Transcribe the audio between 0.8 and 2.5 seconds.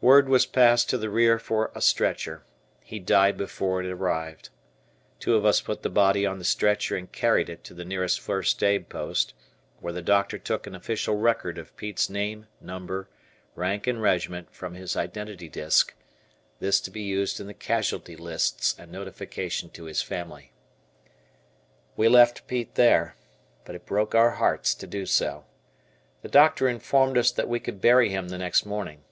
to the rear for a stretcher.